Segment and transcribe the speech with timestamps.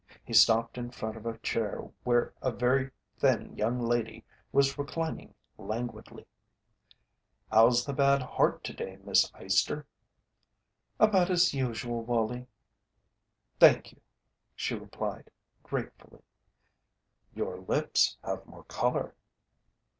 [0.25, 5.35] He stopped in front of a chair where a very thin young lady was reclining
[5.59, 6.25] languidly.
[7.51, 9.85] "How's the bad heart to day, Miss Eyester?"
[10.99, 12.47] "About as usual, Wallie,
[13.59, 14.01] thank you,"
[14.55, 15.29] she replied,
[15.61, 16.23] gratefully.
[17.35, 19.13] "Your lips have more colour."